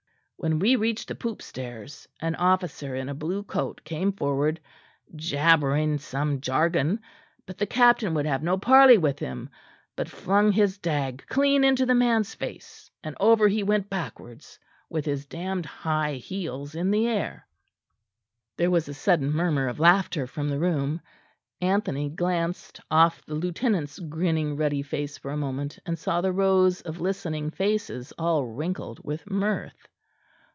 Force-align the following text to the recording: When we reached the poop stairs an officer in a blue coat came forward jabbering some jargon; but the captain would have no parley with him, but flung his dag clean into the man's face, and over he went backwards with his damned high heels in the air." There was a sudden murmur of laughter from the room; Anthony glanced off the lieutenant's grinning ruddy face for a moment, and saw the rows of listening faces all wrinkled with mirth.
When 0.43 0.57
we 0.57 0.75
reached 0.75 1.07
the 1.07 1.13
poop 1.13 1.39
stairs 1.43 2.07
an 2.19 2.33
officer 2.33 2.95
in 2.95 3.09
a 3.09 3.13
blue 3.13 3.43
coat 3.43 3.81
came 3.83 4.11
forward 4.11 4.59
jabbering 5.15 5.99
some 5.99 6.41
jargon; 6.41 6.99
but 7.45 7.59
the 7.59 7.67
captain 7.67 8.15
would 8.15 8.25
have 8.25 8.41
no 8.41 8.57
parley 8.57 8.97
with 8.97 9.19
him, 9.19 9.51
but 9.95 10.09
flung 10.09 10.51
his 10.51 10.79
dag 10.79 11.23
clean 11.29 11.63
into 11.63 11.85
the 11.85 11.93
man's 11.93 12.33
face, 12.33 12.89
and 13.03 13.15
over 13.19 13.47
he 13.47 13.61
went 13.61 13.87
backwards 13.91 14.57
with 14.89 15.05
his 15.05 15.27
damned 15.27 15.67
high 15.67 16.15
heels 16.15 16.73
in 16.73 16.89
the 16.89 17.07
air." 17.07 17.45
There 18.57 18.71
was 18.71 18.89
a 18.89 18.95
sudden 18.95 19.31
murmur 19.31 19.67
of 19.67 19.79
laughter 19.79 20.25
from 20.25 20.49
the 20.49 20.57
room; 20.57 21.01
Anthony 21.61 22.09
glanced 22.09 22.79
off 22.89 23.23
the 23.27 23.35
lieutenant's 23.35 23.99
grinning 23.99 24.57
ruddy 24.57 24.81
face 24.81 25.19
for 25.19 25.29
a 25.29 25.37
moment, 25.37 25.77
and 25.85 25.99
saw 25.99 26.19
the 26.19 26.33
rows 26.33 26.81
of 26.81 26.99
listening 26.99 27.51
faces 27.51 28.11
all 28.17 28.47
wrinkled 28.47 28.99
with 29.03 29.29
mirth. 29.29 29.87